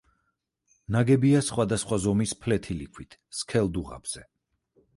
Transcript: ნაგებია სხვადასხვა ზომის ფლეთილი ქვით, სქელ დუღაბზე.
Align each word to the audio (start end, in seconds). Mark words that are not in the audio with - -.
ნაგებია 0.95 1.41
სხვადასხვა 1.49 2.01
ზომის 2.07 2.35
ფლეთილი 2.45 2.89
ქვით, 2.95 3.17
სქელ 3.41 3.73
დუღაბზე. 3.77 4.27